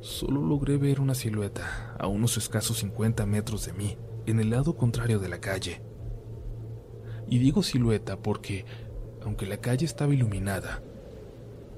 Solo 0.00 0.42
logré 0.42 0.78
ver 0.78 0.98
una 0.98 1.14
silueta 1.14 1.94
a 1.96 2.08
unos 2.08 2.36
escasos 2.36 2.78
50 2.78 3.24
metros 3.24 3.66
de 3.66 3.72
mí, 3.72 3.96
en 4.26 4.40
el 4.40 4.50
lado 4.50 4.76
contrario 4.76 5.20
de 5.20 5.28
la 5.28 5.40
calle. 5.40 5.82
Y 7.28 7.38
digo 7.38 7.62
silueta 7.62 8.18
porque, 8.18 8.64
aunque 9.22 9.46
la 9.46 9.58
calle 9.58 9.86
estaba 9.86 10.12
iluminada, 10.12 10.82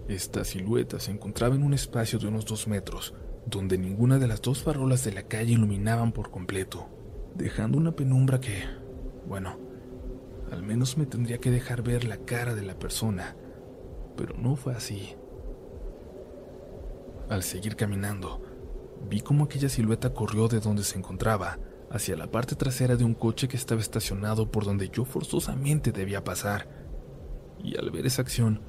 esta 0.08 0.42
silueta 0.46 0.98
se 1.00 1.10
encontraba 1.10 1.54
en 1.54 1.64
un 1.64 1.74
espacio 1.74 2.18
de 2.18 2.28
unos 2.28 2.46
dos 2.46 2.66
metros, 2.66 3.12
donde 3.46 3.78
ninguna 3.78 4.18
de 4.18 4.28
las 4.28 4.42
dos 4.42 4.62
farolas 4.62 5.04
de 5.04 5.12
la 5.12 5.22
calle 5.22 5.52
iluminaban 5.52 6.12
por 6.12 6.30
completo, 6.30 6.86
dejando 7.34 7.78
una 7.78 7.92
penumbra 7.92 8.40
que, 8.40 8.64
bueno, 9.26 9.58
al 10.50 10.62
menos 10.62 10.96
me 10.98 11.06
tendría 11.06 11.38
que 11.38 11.50
dejar 11.50 11.82
ver 11.82 12.04
la 12.04 12.18
cara 12.18 12.54
de 12.54 12.62
la 12.62 12.78
persona, 12.78 13.36
pero 14.16 14.36
no 14.36 14.56
fue 14.56 14.74
así. 14.74 15.16
Al 17.28 17.42
seguir 17.42 17.76
caminando, 17.76 18.42
vi 19.08 19.20
cómo 19.20 19.44
aquella 19.44 19.68
silueta 19.68 20.12
corrió 20.12 20.48
de 20.48 20.60
donde 20.60 20.84
se 20.84 20.98
encontraba 20.98 21.58
hacia 21.90 22.16
la 22.16 22.30
parte 22.30 22.54
trasera 22.54 22.96
de 22.96 23.04
un 23.04 23.14
coche 23.14 23.48
que 23.48 23.56
estaba 23.56 23.80
estacionado 23.80 24.50
por 24.50 24.64
donde 24.64 24.88
yo 24.88 25.04
forzosamente 25.04 25.92
debía 25.92 26.24
pasar. 26.24 26.68
Y 27.62 27.78
al 27.78 27.90
ver 27.90 28.06
esa 28.06 28.22
acción, 28.22 28.60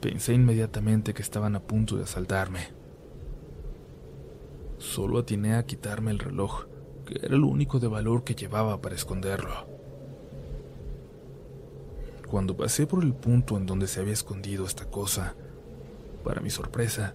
pensé 0.00 0.34
inmediatamente 0.34 1.14
que 1.14 1.22
estaban 1.22 1.56
a 1.56 1.60
punto 1.60 1.96
de 1.96 2.04
asaltarme. 2.04 2.81
Solo 4.82 5.20
atiné 5.20 5.54
a 5.54 5.64
quitarme 5.64 6.10
el 6.10 6.18
reloj, 6.18 6.64
que 7.06 7.24
era 7.24 7.36
lo 7.36 7.46
único 7.46 7.78
de 7.78 7.86
valor 7.86 8.24
que 8.24 8.34
llevaba 8.34 8.80
para 8.80 8.96
esconderlo. 8.96 9.52
Cuando 12.28 12.56
pasé 12.56 12.88
por 12.88 13.04
el 13.04 13.14
punto 13.14 13.56
en 13.56 13.64
donde 13.64 13.86
se 13.86 14.00
había 14.00 14.12
escondido 14.12 14.66
esta 14.66 14.86
cosa, 14.86 15.36
para 16.24 16.40
mi 16.40 16.50
sorpresa, 16.50 17.14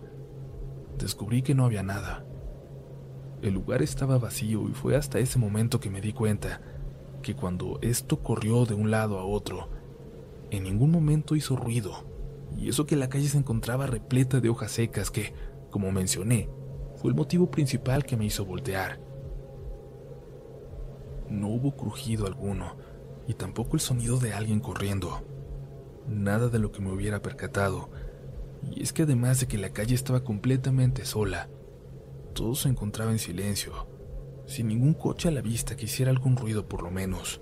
descubrí 0.97 1.41
que 1.41 1.55
no 1.55 1.65
había 1.65 1.83
nada. 1.83 2.25
El 3.41 3.55
lugar 3.55 3.81
estaba 3.81 4.17
vacío 4.17 4.69
y 4.69 4.71
fue 4.71 4.95
hasta 4.95 5.19
ese 5.19 5.37
momento 5.37 5.81
que 5.81 5.89
me 5.89 5.99
di 5.99 6.13
cuenta 6.13 6.61
que 7.21 7.35
cuando 7.35 7.79
esto 7.81 8.23
corrió 8.23 8.65
de 8.65 8.75
un 8.75 8.91
lado 8.91 9.19
a 9.19 9.25
otro, 9.25 9.67
en 10.51 10.63
ningún 10.63 10.89
momento 10.89 11.35
hizo 11.35 11.57
ruido, 11.57 12.05
y 12.57 12.69
eso 12.69 12.85
que 12.85 12.95
la 12.95 13.09
calle 13.09 13.27
se 13.27 13.37
encontraba 13.37 13.87
repleta 13.87 14.39
de 14.39 14.47
hojas 14.47 14.71
secas 14.71 15.11
que, 15.11 15.33
como 15.69 15.91
mencioné, 15.91 16.49
fue 16.97 17.09
el 17.09 17.15
motivo 17.15 17.49
principal 17.49 18.05
que 18.05 18.17
me 18.17 18.25
hizo 18.25 18.45
voltear. 18.45 18.99
No 21.29 21.47
hubo 21.49 21.75
crujido 21.75 22.25
alguno, 22.25 22.75
y 23.27 23.33
tampoco 23.33 23.75
el 23.75 23.81
sonido 23.81 24.17
de 24.17 24.33
alguien 24.33 24.59
corriendo. 24.59 25.23
Nada 26.07 26.47
de 26.47 26.59
lo 26.59 26.71
que 26.71 26.81
me 26.81 26.91
hubiera 26.91 27.21
percatado, 27.21 27.89
y 28.63 28.81
es 28.81 28.93
que 28.93 29.03
además 29.03 29.39
de 29.39 29.47
que 29.47 29.57
la 29.57 29.69
calle 29.69 29.93
estaba 29.93 30.23
completamente 30.23 31.05
sola, 31.05 31.49
todo 32.33 32.55
se 32.55 32.69
encontraba 32.69 33.11
en 33.11 33.19
silencio, 33.19 33.87
sin 34.45 34.67
ningún 34.67 34.93
coche 34.93 35.27
a 35.27 35.31
la 35.31 35.41
vista 35.41 35.75
que 35.75 35.85
hiciera 35.85 36.11
algún 36.11 36.37
ruido 36.37 36.67
por 36.67 36.81
lo 36.81 36.89
menos. 36.89 37.41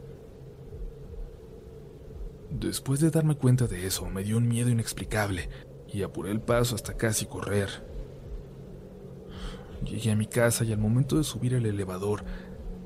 Después 2.50 3.00
de 3.00 3.12
darme 3.12 3.35
cuenta 3.35 3.67
de 3.67 3.85
eso, 3.85 4.05
me 4.07 4.24
dio 4.24 4.38
un 4.38 4.47
miedo 4.47 4.69
inexplicable 4.69 5.50
y 5.88 6.03
apuré 6.03 6.31
el 6.31 6.41
paso 6.41 6.75
hasta 6.75 6.97
casi 6.97 7.25
correr. 7.25 7.95
Llegué 9.84 10.12
a 10.12 10.15
mi 10.15 10.25
casa 10.25 10.63
y 10.63 10.72
al 10.72 10.79
momento 10.79 11.17
de 11.17 11.24
subir 11.24 11.53
el 11.53 11.65
elevador, 11.65 12.24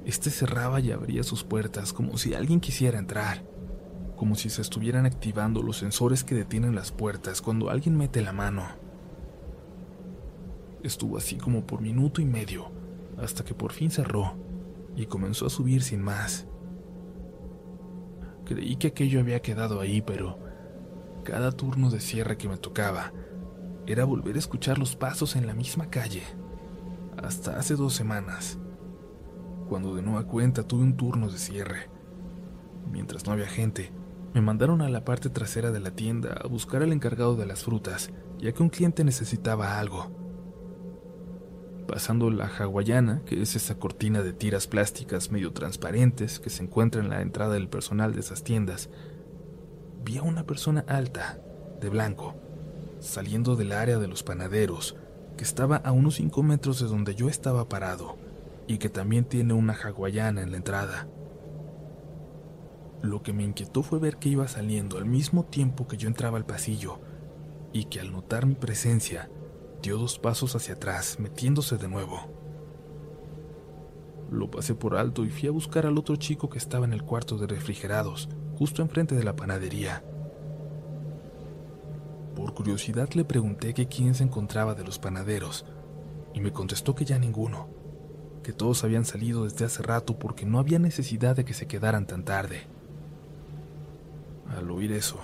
este 0.06 0.30
cerraba 0.30 0.80
y 0.80 0.92
abría 0.92 1.24
sus 1.24 1.44
puertas 1.44 1.94
como 1.94 2.18
si 2.18 2.34
alguien 2.34 2.60
quisiera 2.60 2.98
entrar, 2.98 3.44
como 4.16 4.36
si 4.36 4.50
se 4.50 4.62
estuvieran 4.62 5.06
activando 5.06 5.62
los 5.62 5.78
sensores 5.78 6.24
que 6.24 6.36
detienen 6.36 6.76
las 6.76 6.92
puertas 6.92 7.42
cuando 7.42 7.70
alguien 7.70 7.98
mete 7.98 8.22
la 8.22 8.34
mano. 8.34 8.64
Estuvo 10.84 11.18
así 11.18 11.38
como 11.38 11.66
por 11.66 11.82
minuto 11.82 12.22
y 12.22 12.26
medio, 12.26 12.72
hasta 13.18 13.44
que 13.44 13.54
por 13.54 13.72
fin 13.72 13.92
cerró 13.92 14.36
y 14.96 15.06
comenzó 15.06 15.46
a 15.46 15.50
subir 15.50 15.84
sin 15.84 16.02
más. 16.02 16.48
Creí 18.46 18.78
que 18.78 18.88
aquello 18.88 19.20
había 19.20 19.42
quedado 19.42 19.80
ahí, 19.80 20.02
pero 20.02 20.40
cada 21.24 21.52
turno 21.52 21.92
de 21.92 22.00
cierre 22.00 22.38
que 22.38 22.50
me 22.50 22.58
tocaba 22.58 23.14
era 23.86 24.06
volver 24.06 24.36
a 24.36 24.40
escuchar 24.40 24.80
los 24.80 24.96
pasos 24.96 25.36
en 25.36 25.46
la 25.46 25.54
misma 25.54 25.90
calle. 25.90 26.24
Hasta 27.22 27.58
hace 27.58 27.76
dos 27.76 27.94
semanas, 27.94 28.58
cuando 29.68 29.96
de 29.96 30.02
nueva 30.02 30.26
cuenta 30.26 30.64
tuve 30.64 30.84
un 30.84 30.98
turno 30.98 31.30
de 31.30 31.38
cierre. 31.38 31.90
Mientras 32.92 33.26
no 33.26 33.34
había 33.34 33.48
gente, 33.48 33.92
me 34.34 34.42
mandaron 34.42 34.82
a 34.82 34.90
la 34.90 35.06
parte 35.06 35.30
trasera 35.30 35.72
de 35.72 35.80
la 35.80 35.92
tienda 35.92 36.34
a 36.44 36.48
buscar 36.48 36.82
al 36.82 36.94
encargado 36.94 37.36
de 37.36 37.46
las 37.46 37.64
frutas, 37.64 38.12
ya 38.38 38.52
que 38.52 38.64
un 38.64 38.70
cliente 38.70 39.04
necesitaba 39.04 39.80
algo 39.80 40.20
pasando 41.90 42.30
la 42.30 42.46
hawaiana, 42.46 43.24
que 43.26 43.42
es 43.42 43.56
esa 43.56 43.80
cortina 43.80 44.22
de 44.22 44.32
tiras 44.32 44.68
plásticas 44.68 45.32
medio 45.32 45.54
transparentes 45.54 46.40
que 46.40 46.52
se 46.52 46.62
encuentra 46.62 47.02
en 47.02 47.10
la 47.10 47.22
entrada 47.22 47.56
del 47.56 47.68
personal 47.68 48.14
de 48.14 48.20
esas 48.20 48.44
tiendas, 48.44 48.92
vi 50.04 50.18
a 50.18 50.22
una 50.22 50.44
persona 50.44 50.86
alta, 50.88 51.42
de 51.82 51.90
blanco, 51.90 52.36
saliendo 53.00 53.56
del 53.56 53.72
área 53.72 53.98
de 53.98 54.08
los 54.08 54.22
panaderos, 54.22 54.98
que 55.40 55.46
estaba 55.46 55.78
a 55.78 55.94
unos 55.94 56.16
5 56.16 56.44
metros 56.44 56.82
de 56.82 56.88
donde 56.88 57.16
yo 57.16 57.30
estaba 57.30 57.70
parado, 57.70 58.18
y 58.68 58.78
que 58.78 58.90
también 58.90 59.24
tiene 59.24 59.54
una 59.54 59.72
hawaiana 59.72 60.42
en 60.42 60.52
la 60.52 60.58
entrada. 60.58 61.08
Lo 63.02 63.24
que 63.24 63.32
me 63.32 63.44
inquietó 63.44 63.82
fue 63.82 64.00
ver 64.00 64.18
que 64.18 64.28
iba 64.28 64.50
saliendo 64.50 64.98
al 64.98 65.06
mismo 65.06 65.46
tiempo 65.46 65.88
que 65.88 65.96
yo 65.96 66.10
entraba 66.10 66.38
al 66.38 66.46
pasillo, 66.46 67.00
y 67.72 67.86
que 67.86 68.02
al 68.02 68.12
notar 68.12 68.48
mi 68.48 68.56
presencia, 68.56 69.32
dio 69.82 69.98
dos 69.98 70.20
pasos 70.20 70.58
hacia 70.58 70.74
atrás, 70.74 71.22
metiéndose 71.22 71.78
de 71.78 71.88
nuevo. 71.88 72.20
Lo 74.30 74.52
pasé 74.52 74.76
por 74.76 74.98
alto 74.98 75.24
y 75.24 75.30
fui 75.30 75.48
a 75.48 75.54
buscar 75.54 75.86
al 75.86 75.98
otro 75.98 76.18
chico 76.18 76.50
que 76.50 76.58
estaba 76.58 76.84
en 76.84 76.92
el 76.92 77.04
cuarto 77.04 77.38
de 77.38 77.48
refrigerados, 77.48 78.28
justo 78.58 78.82
enfrente 78.82 79.16
de 79.16 79.24
la 79.24 79.38
panadería. 79.38 80.04
Por 82.40 82.54
curiosidad 82.54 83.10
le 83.16 83.26
pregunté 83.26 83.74
que 83.74 83.88
quién 83.90 84.16
se 84.16 84.24
encontraba 84.24 84.74
de 84.74 84.86
los 84.86 84.98
panaderos, 84.98 85.66
y 86.34 86.40
me 86.40 86.54
contestó 86.54 86.96
que 86.96 87.04
ya 87.04 87.20
ninguno, 87.20 87.68
que 88.44 88.54
todos 88.54 88.86
habían 88.86 89.04
salido 89.04 89.44
desde 89.44 89.66
hace 89.66 89.84
rato 89.84 90.18
porque 90.18 90.46
no 90.46 90.58
había 90.58 90.80
necesidad 90.80 91.36
de 91.36 91.44
que 91.44 91.54
se 91.54 91.68
quedaran 91.68 92.08
tan 92.08 92.24
tarde. 92.24 92.62
Al 94.56 94.72
oír 94.72 94.94
eso, 94.94 95.20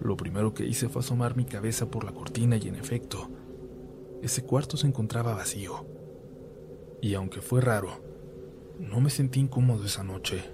lo 0.00 0.16
primero 0.16 0.54
que 0.54 0.64
hice 0.64 0.88
fue 0.88 1.00
asomar 1.00 1.36
mi 1.36 1.44
cabeza 1.44 1.90
por 1.90 2.04
la 2.04 2.12
cortina 2.12 2.56
y 2.56 2.68
en 2.68 2.76
efecto, 2.76 3.28
ese 4.22 4.44
cuarto 4.44 4.76
se 4.76 4.86
encontraba 4.86 5.34
vacío. 5.34 5.84
Y 7.02 7.14
aunque 7.14 7.40
fue 7.40 7.62
raro, 7.62 8.00
no 8.78 9.00
me 9.00 9.10
sentí 9.10 9.40
incómodo 9.40 9.84
esa 9.84 10.04
noche. 10.04 10.44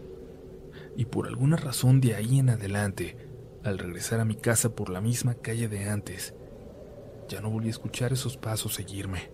Y 0.96 1.04
por 1.04 1.26
alguna 1.26 1.58
razón 1.58 2.00
de 2.00 2.14
ahí 2.14 2.38
en 2.38 2.48
adelante, 2.48 3.29
al 3.64 3.78
regresar 3.78 4.20
a 4.20 4.24
mi 4.24 4.36
casa 4.36 4.74
por 4.74 4.88
la 4.88 5.00
misma 5.00 5.34
calle 5.34 5.68
de 5.68 5.88
antes, 5.88 6.34
ya 7.28 7.40
no 7.40 7.50
volví 7.50 7.68
a 7.68 7.70
escuchar 7.70 8.12
esos 8.12 8.36
pasos 8.36 8.74
seguirme. 8.74 9.30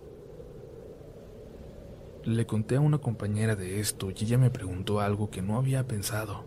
Le 2.23 2.45
conté 2.45 2.75
a 2.75 2.81
una 2.81 2.97
compañera 2.97 3.55
de 3.55 3.79
esto 3.79 4.11
y 4.11 4.23
ella 4.23 4.37
me 4.37 4.51
preguntó 4.51 4.99
algo 4.99 5.29
que 5.29 5.41
no 5.41 5.57
había 5.57 5.87
pensado. 5.87 6.43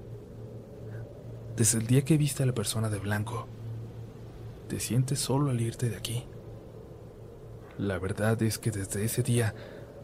Desde 1.57 1.79
el 1.79 1.87
día 1.87 2.05
que 2.05 2.19
viste 2.19 2.43
a 2.43 2.47
la 2.47 2.55
persona 2.55 2.91
de 2.91 2.99
blanco, 2.99 3.47
¿te 4.69 4.79
sientes 4.79 5.19
solo 5.19 5.51
al 5.51 5.61
irte 5.61 5.89
de 5.89 5.97
aquí? 5.97 6.25
La 7.79 7.99
verdad 7.99 8.41
es 8.43 8.59
que 8.59 8.71
desde 8.71 9.05
ese 9.05 9.23
día 9.23 9.55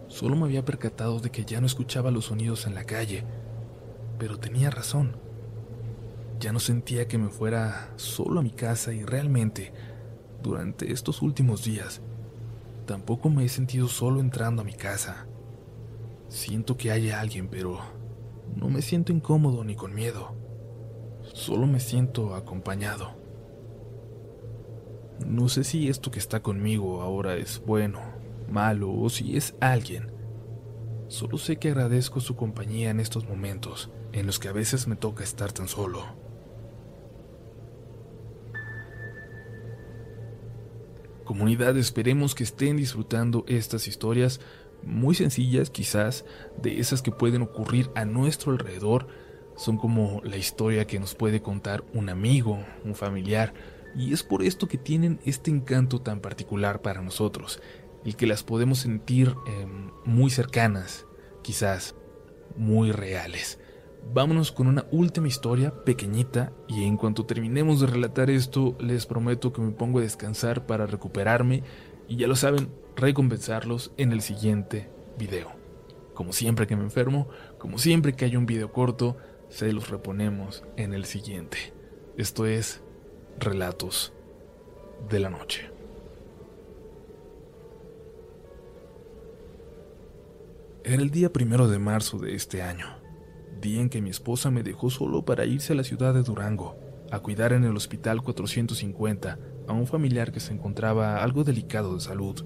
solo 0.08 0.34
me 0.34 0.44
había 0.46 0.64
percatado 0.64 1.20
de 1.20 1.30
que 1.30 1.44
ya 1.44 1.60
no 1.60 1.66
escuchaba 1.66 2.10
los 2.10 2.26
sonidos 2.26 2.66
en 2.66 2.74
la 2.74 2.84
calle, 2.84 3.24
pero 4.18 4.38
tenía 4.38 4.70
razón. 4.70 5.25
Ya 6.38 6.52
no 6.52 6.60
sentía 6.60 7.08
que 7.08 7.18
me 7.18 7.30
fuera 7.30 7.92
solo 7.96 8.40
a 8.40 8.42
mi 8.42 8.50
casa 8.50 8.92
y 8.92 9.04
realmente, 9.04 9.72
durante 10.42 10.92
estos 10.92 11.22
últimos 11.22 11.64
días, 11.64 12.02
tampoco 12.84 13.30
me 13.30 13.44
he 13.44 13.48
sentido 13.48 13.88
solo 13.88 14.20
entrando 14.20 14.62
a 14.62 14.64
mi 14.64 14.74
casa. 14.74 15.26
Siento 16.28 16.76
que 16.76 16.90
hay 16.90 17.10
alguien, 17.10 17.48
pero 17.48 17.78
no 18.54 18.68
me 18.68 18.82
siento 18.82 19.12
incómodo 19.12 19.64
ni 19.64 19.76
con 19.76 19.94
miedo. 19.94 20.34
Solo 21.32 21.66
me 21.66 21.80
siento 21.80 22.34
acompañado. 22.34 23.16
No 25.26 25.48
sé 25.48 25.64
si 25.64 25.88
esto 25.88 26.10
que 26.10 26.18
está 26.18 26.42
conmigo 26.42 27.00
ahora 27.00 27.36
es 27.36 27.62
bueno, 27.64 28.00
malo 28.50 28.92
o 28.92 29.08
si 29.08 29.36
es 29.36 29.54
alguien. 29.60 30.12
Solo 31.08 31.38
sé 31.38 31.56
que 31.56 31.68
agradezco 31.68 32.20
su 32.20 32.36
compañía 32.36 32.90
en 32.90 33.00
estos 33.00 33.26
momentos 33.26 33.90
en 34.12 34.26
los 34.26 34.38
que 34.38 34.48
a 34.48 34.52
veces 34.52 34.86
me 34.86 34.96
toca 34.96 35.24
estar 35.24 35.52
tan 35.52 35.68
solo. 35.68 36.25
Comunidad, 41.26 41.76
esperemos 41.76 42.34
que 42.34 42.44
estén 42.44 42.76
disfrutando 42.76 43.44
estas 43.48 43.88
historias 43.88 44.40
muy 44.82 45.14
sencillas 45.14 45.70
quizás, 45.70 46.24
de 46.62 46.78
esas 46.78 47.02
que 47.02 47.10
pueden 47.10 47.42
ocurrir 47.42 47.90
a 47.94 48.04
nuestro 48.04 48.52
alrededor. 48.52 49.08
Son 49.56 49.76
como 49.76 50.22
la 50.24 50.36
historia 50.36 50.86
que 50.86 51.00
nos 51.00 51.14
puede 51.14 51.42
contar 51.42 51.84
un 51.92 52.08
amigo, 52.08 52.64
un 52.84 52.94
familiar, 52.94 53.52
y 53.96 54.12
es 54.12 54.22
por 54.22 54.42
esto 54.42 54.68
que 54.68 54.78
tienen 54.78 55.18
este 55.24 55.50
encanto 55.50 56.00
tan 56.00 56.20
particular 56.20 56.80
para 56.80 57.02
nosotros. 57.02 57.60
el 58.04 58.14
que 58.14 58.28
las 58.28 58.44
podemos 58.44 58.78
sentir 58.78 59.34
em, 59.48 59.90
muy 60.04 60.30
cercanas, 60.30 61.06
quizás 61.42 61.96
muy 62.56 62.92
reales. 62.92 63.58
Vámonos 64.12 64.52
con 64.52 64.66
una 64.66 64.86
última 64.90 65.28
historia 65.28 65.72
pequeñita 65.84 66.52
y 66.68 66.84
en 66.84 66.96
cuanto 66.96 67.26
terminemos 67.26 67.80
de 67.80 67.86
relatar 67.86 68.30
esto 68.30 68.76
les 68.78 69.04
prometo 69.04 69.52
que 69.52 69.60
me 69.60 69.72
pongo 69.72 69.98
a 69.98 70.02
descansar 70.02 70.66
para 70.66 70.86
recuperarme 70.86 71.62
y 72.08 72.16
ya 72.16 72.26
lo 72.26 72.36
saben, 72.36 72.70
recompensarlos 72.96 73.92
en 73.96 74.12
el 74.12 74.22
siguiente 74.22 74.88
video. 75.18 75.50
Como 76.14 76.32
siempre 76.32 76.66
que 76.66 76.76
me 76.76 76.84
enfermo, 76.84 77.28
como 77.58 77.78
siempre 77.78 78.14
que 78.14 78.24
hay 78.24 78.36
un 78.36 78.46
video 78.46 78.72
corto, 78.72 79.16
se 79.50 79.72
los 79.72 79.90
reponemos 79.90 80.64
en 80.76 80.94
el 80.94 81.04
siguiente. 81.04 81.58
Esto 82.16 82.46
es 82.46 82.82
Relatos 83.38 84.14
de 85.10 85.20
la 85.20 85.30
Noche. 85.30 85.70
Era 90.84 91.02
el 91.02 91.10
día 91.10 91.32
primero 91.32 91.68
de 91.68 91.78
marzo 91.78 92.18
de 92.18 92.34
este 92.34 92.62
año, 92.62 92.86
día 93.60 93.80
en 93.80 93.88
que 93.88 94.02
mi 94.02 94.10
esposa 94.10 94.50
me 94.50 94.62
dejó 94.62 94.90
solo 94.90 95.24
para 95.24 95.44
irse 95.44 95.72
a 95.72 95.76
la 95.76 95.84
ciudad 95.84 96.14
de 96.14 96.22
Durango, 96.22 96.76
a 97.10 97.20
cuidar 97.20 97.52
en 97.52 97.64
el 97.64 97.76
hospital 97.76 98.22
450 98.22 99.38
a 99.68 99.72
un 99.72 99.86
familiar 99.86 100.32
que 100.32 100.40
se 100.40 100.52
encontraba 100.52 101.22
algo 101.22 101.44
delicado 101.44 101.94
de 101.94 102.00
salud. 102.00 102.44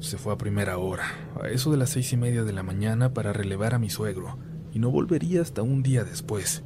Se 0.00 0.18
fue 0.18 0.32
a 0.32 0.38
primera 0.38 0.78
hora, 0.78 1.04
a 1.42 1.48
eso 1.48 1.70
de 1.70 1.76
las 1.76 1.90
seis 1.90 2.12
y 2.12 2.16
media 2.16 2.44
de 2.44 2.52
la 2.52 2.62
mañana, 2.62 3.12
para 3.12 3.32
relevar 3.32 3.74
a 3.74 3.78
mi 3.78 3.90
suegro, 3.90 4.38
y 4.72 4.78
no 4.78 4.90
volvería 4.90 5.42
hasta 5.42 5.62
un 5.62 5.82
día 5.82 6.04
después. 6.04 6.62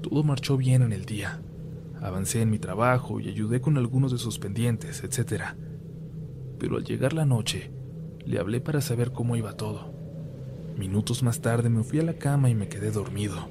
Todo 0.00 0.22
marchó 0.22 0.56
bien 0.56 0.82
en 0.82 0.92
el 0.92 1.04
día. 1.04 1.40
Avancé 2.00 2.42
en 2.42 2.50
mi 2.50 2.58
trabajo 2.58 3.20
y 3.20 3.28
ayudé 3.28 3.60
con 3.60 3.78
algunos 3.78 4.12
de 4.12 4.18
sus 4.18 4.38
pendientes, 4.38 5.02
etc 5.04 5.54
pero 6.58 6.76
al 6.78 6.84
llegar 6.84 7.12
la 7.12 7.26
noche, 7.26 7.70
le 8.24 8.38
hablé 8.38 8.58
para 8.60 8.80
saber 8.80 9.12
cómo 9.12 9.36
iba 9.36 9.52
todo. 9.52 9.92
Minutos 10.76 11.22
más 11.22 11.40
tarde 11.40 11.68
me 11.68 11.84
fui 11.84 12.00
a 12.00 12.02
la 12.02 12.14
cama 12.14 12.50
y 12.50 12.54
me 12.54 12.68
quedé 12.68 12.90
dormido. 12.90 13.48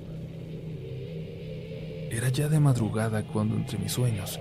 Era 2.11 2.29
ya 2.29 2.49
de 2.49 2.59
madrugada 2.59 3.25
cuando 3.25 3.55
entre 3.55 3.77
mis 3.79 3.91
sueños 3.93 4.39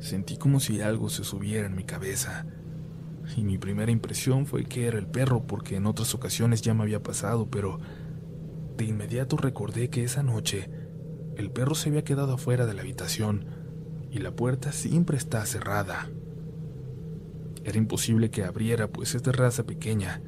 sentí 0.00 0.36
como 0.36 0.60
si 0.60 0.80
algo 0.80 1.08
se 1.08 1.24
subiera 1.24 1.66
en 1.66 1.76
mi 1.76 1.84
cabeza. 1.84 2.46
Y 3.36 3.42
mi 3.42 3.58
primera 3.58 3.92
impresión 3.92 4.46
fue 4.46 4.64
que 4.64 4.86
era 4.86 4.98
el 4.98 5.06
perro 5.06 5.46
porque 5.46 5.76
en 5.76 5.86
otras 5.86 6.14
ocasiones 6.14 6.62
ya 6.62 6.74
me 6.74 6.82
había 6.82 7.02
pasado, 7.02 7.48
pero 7.48 7.78
de 8.76 8.84
inmediato 8.84 9.36
recordé 9.36 9.90
que 9.90 10.02
esa 10.02 10.22
noche 10.22 10.70
el 11.36 11.50
perro 11.50 11.74
se 11.74 11.90
había 11.90 12.02
quedado 12.02 12.34
afuera 12.34 12.66
de 12.66 12.74
la 12.74 12.80
habitación 12.80 13.46
y 14.10 14.18
la 14.18 14.34
puerta 14.34 14.72
siempre 14.72 15.16
está 15.16 15.44
cerrada. 15.46 16.10
Era 17.62 17.78
imposible 17.78 18.30
que 18.30 18.42
abriera, 18.42 18.88
pues 18.88 19.14
es 19.14 19.22
de 19.22 19.32
raza 19.32 19.64
pequeña. 19.64 20.22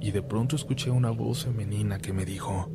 Y 0.00 0.12
de 0.12 0.22
pronto 0.22 0.56
escuché 0.56 0.90
una 0.90 1.10
voz 1.10 1.44
femenina 1.44 1.98
que 1.98 2.12
me 2.12 2.24
dijo, 2.24 2.70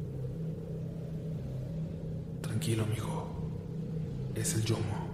Tranquilo, 2.42 2.84
amigo, 2.84 4.32
es 4.36 4.56
el 4.56 4.64
Yomo. 4.64 5.06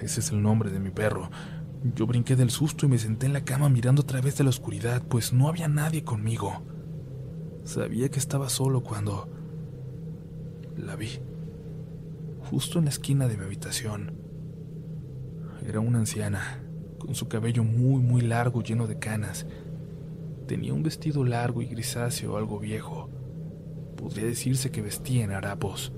Ese 0.00 0.20
es 0.20 0.30
el 0.30 0.42
nombre 0.42 0.70
de 0.70 0.80
mi 0.80 0.90
perro. 0.90 1.30
Yo 1.94 2.06
brinqué 2.06 2.34
del 2.34 2.50
susto 2.50 2.86
y 2.86 2.88
me 2.88 2.98
senté 2.98 3.26
en 3.26 3.32
la 3.32 3.44
cama 3.44 3.68
mirando 3.68 4.02
a 4.02 4.06
través 4.06 4.38
de 4.38 4.44
la 4.44 4.50
oscuridad, 4.50 5.02
pues 5.02 5.32
no 5.32 5.48
había 5.48 5.68
nadie 5.68 6.02
conmigo. 6.02 6.62
Sabía 7.64 8.10
que 8.10 8.18
estaba 8.18 8.48
solo 8.48 8.82
cuando 8.82 9.28
la 10.76 10.96
vi, 10.96 11.20
justo 12.50 12.78
en 12.78 12.86
la 12.86 12.90
esquina 12.90 13.28
de 13.28 13.36
mi 13.36 13.44
habitación. 13.44 14.14
Era 15.66 15.80
una 15.80 15.98
anciana, 15.98 16.62
con 17.02 17.16
su 17.16 17.26
cabello 17.26 17.64
muy, 17.64 18.00
muy 18.00 18.22
largo 18.22 18.62
lleno 18.62 18.86
de 18.86 18.96
canas. 18.96 19.44
Tenía 20.46 20.72
un 20.72 20.84
vestido 20.84 21.24
largo 21.24 21.60
y 21.60 21.66
grisáceo, 21.66 22.36
algo 22.36 22.60
viejo. 22.60 23.10
Podría 23.96 24.24
decirse 24.24 24.70
que 24.70 24.82
vestía 24.82 25.24
en 25.24 25.32
harapos. 25.32 25.92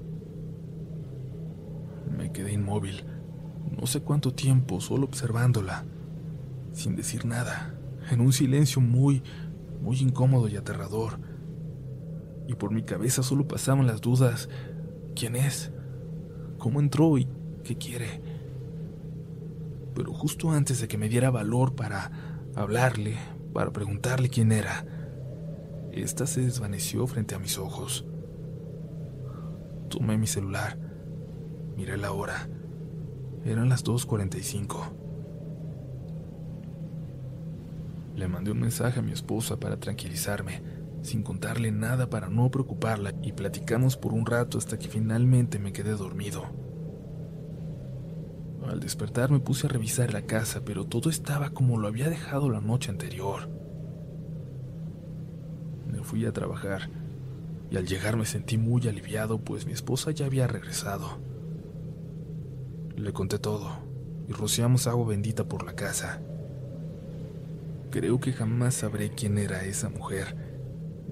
Me 2.17 2.33
quedé 2.33 2.55
inmóvil, 2.55 3.05
no 3.79 3.87
sé 3.87 4.01
cuánto 4.01 4.33
tiempo, 4.33 4.81
solo 4.81 5.05
observándola, 5.05 5.85
sin 6.73 6.97
decir 6.97 7.27
nada, 7.27 7.75
en 8.11 8.23
un 8.23 8.33
silencio 8.33 8.81
muy, 8.81 9.23
muy 9.83 9.99
incómodo 9.99 10.49
y 10.49 10.57
aterrador. 10.57 11.19
Y 12.49 12.55
por 12.55 12.73
mi 12.73 12.83
cabeza 12.83 13.23
solo 13.23 13.47
pasaban 13.47 13.87
las 13.87 14.01
dudas, 14.01 14.49
¿quién 15.15 15.37
es? 15.37 15.71
¿Cómo 16.57 16.81
entró 16.81 17.19
y 17.19 17.29
qué 17.63 17.77
quiere? 17.77 18.23
Pero 19.95 20.13
justo 20.13 20.51
antes 20.51 20.81
de 20.81 20.89
que 20.89 20.99
me 20.99 21.09
diera 21.09 21.31
valor 21.31 21.75
para 21.75 22.11
hablarle, 22.55 23.17
para 23.53 23.73
preguntarle 23.73 24.29
quién 24.29 24.53
era, 24.53 24.85
esta 25.93 26.27
se 26.27 26.41
desvaneció 26.41 27.07
frente 27.07 27.35
a 27.35 27.39
mis 27.39 27.57
ojos. 27.59 28.05
Tomé 29.89 30.19
mi 30.19 30.27
celular, 30.27 30.77
miré 31.77 31.97
la 31.97 32.13
hora. 32.13 32.49
Eran 33.45 33.69
las 33.69 33.85
2.45. 33.85 35.05
Le 38.17 38.29
mandé 38.29 38.51
un 38.53 38.61
mensaje 38.61 39.01
a 39.01 39.03
mi 39.03 39.13
esposa 39.13 39.59
para 39.59 39.79
tranquilizarme, 39.79 40.63
sin 41.03 41.23
contarle 41.23 41.71
nada 41.71 42.09
para 42.11 42.29
no 42.29 42.51
preocuparla, 42.51 43.13
y 43.23 43.33
platicamos 43.33 43.97
por 43.97 44.15
un 44.15 44.27
rato 44.27 44.59
hasta 44.59 44.79
que 44.79 44.89
finalmente 44.89 45.59
me 45.59 45.73
quedé 45.73 45.93
dormido. 45.93 46.64
Al 48.69 48.81
despertar 48.81 49.31
me 49.31 49.41
puse 49.41 49.67
a 49.67 49.71
revisar 49.71 50.13
la 50.13 50.23
casa, 50.23 50.63
pero 50.65 50.85
todo 50.87 51.11
estaba 51.11 51.51
como 51.51 51.79
lo 51.79 51.87
había 51.87 52.09
dejado 52.09 52.51
la 52.51 52.61
noche 52.61 52.91
anterior. 52.91 53.49
Me 55.91 56.03
fui 56.03 56.25
a 56.25 56.33
trabajar 56.33 56.89
y 57.71 57.77
al 57.77 57.87
llegar 57.87 58.17
me 58.17 58.25
sentí 58.25 58.57
muy 58.57 58.89
aliviado, 58.89 59.39
pues 59.39 59.67
mi 59.67 59.73
esposa 59.73 60.13
ya 60.13 60.27
había 60.27 60.47
regresado. 60.47 61.19
Le 62.97 63.13
conté 63.13 63.39
todo 63.39 63.71
y 64.29 64.33
rociamos 64.33 64.87
agua 64.87 65.09
bendita 65.09 65.45
por 65.45 65.65
la 65.65 65.75
casa. 65.75 66.23
Creo 67.91 68.19
que 68.19 68.33
jamás 68.33 68.75
sabré 68.75 69.11
quién 69.11 69.37
era 69.39 69.65
esa 69.65 69.91
mujer, 69.91 70.37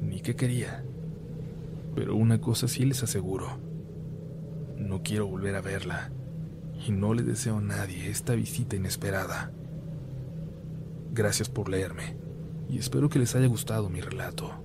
ni 0.00 0.20
qué 0.20 0.34
quería. 0.34 0.84
Pero 1.94 2.16
una 2.16 2.40
cosa 2.40 2.66
sí 2.66 2.86
les 2.86 3.02
aseguro. 3.02 3.58
No 4.78 5.02
quiero 5.02 5.26
volver 5.26 5.54
a 5.54 5.60
verla 5.60 6.10
y 6.86 6.92
no 6.92 7.14
le 7.14 7.22
deseo 7.22 7.58
a 7.58 7.60
nadie 7.60 8.08
esta 8.08 8.34
visita 8.34 8.76
inesperada. 8.76 9.52
Gracias 11.12 11.48
por 11.48 11.68
leerme 11.68 12.16
y 12.68 12.78
espero 12.78 13.08
que 13.08 13.18
les 13.18 13.34
haya 13.34 13.46
gustado 13.46 13.88
mi 13.88 14.00
relato. 14.00 14.62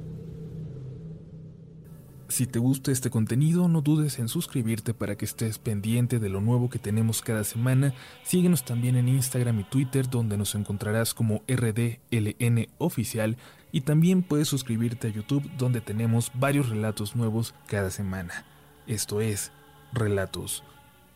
Si 2.30 2.45
te 2.45 2.60
gusta 2.60 2.91
este 2.91 3.10
contenido, 3.10 3.69
no 3.69 3.82
dudes 3.82 4.19
en 4.19 4.27
suscribirte 4.27 4.93
para 4.93 5.15
que 5.15 5.23
estés 5.23 5.60
pendiente 5.60 6.19
de 6.19 6.27
lo 6.27 6.41
nuevo 6.41 6.69
que 6.69 6.77
tenemos 6.77 7.21
cada 7.21 7.45
semana. 7.45 7.93
Síguenos 8.23 8.65
también 8.65 8.97
en 8.97 9.08
Instagram 9.08 9.62
y 9.62 9.63
Twitter, 9.63 10.10
donde 10.10 10.38
nos 10.38 10.53
encontrarás 10.53 11.13
como 11.13 11.43
RDLN 11.47 12.67
Oficial. 12.80 13.38
Y 13.71 13.82
también 13.82 14.23
puedes 14.23 14.49
suscribirte 14.49 15.08
a 15.08 15.12
YouTube, 15.12 15.49
donde 15.58 15.80
tenemos 15.80 16.32
varios 16.34 16.67
relatos 16.67 17.15
nuevos 17.15 17.56
cada 17.65 17.91
semana. 17.91 18.45
Esto 18.88 19.21
es 19.21 19.51
Relatos 19.93 20.63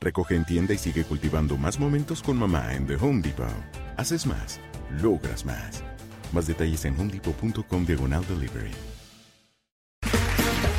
Recoge 0.00 0.34
en 0.34 0.44
tienda 0.44 0.72
y 0.72 0.78
sigue 0.78 1.04
cultivando 1.04 1.56
más 1.58 1.78
momentos 1.78 2.22
con 2.22 2.38
mamá 2.38 2.74
en 2.74 2.86
The 2.86 2.96
Home 2.96 3.20
Depot. 3.20 3.46
Haces 3.98 4.26
más, 4.26 4.58
logras 5.02 5.44
más. 5.44 5.82
Más 6.32 6.46
detalles 6.46 6.84
en 6.86 6.98
homedepot.com 6.98 7.84
diagonal 7.84 8.24
delivery. 8.26 8.72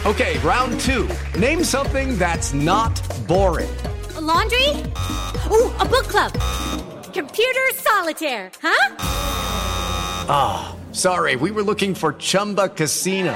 Okay, 0.04 0.40
round 0.40 0.80
two. 0.80 1.08
Name 1.40 1.64
something 1.64 2.18
that's 2.18 2.54
not 2.56 3.00
boring. 3.28 3.70
A 4.18 4.22
laundry? 4.22 4.68
Ooh, 5.52 5.70
a 5.78 5.86
book 5.86 6.08
club. 6.08 6.34
Computer 7.14 7.70
solitaire, 7.76 8.50
huh? 8.64 8.96
Ah, 10.28 10.72
oh, 10.74 10.94
sorry, 10.94 11.36
we 11.36 11.52
were 11.52 11.62
looking 11.62 11.94
for 11.94 12.14
Chumba 12.14 12.70
Casino. 12.70 13.36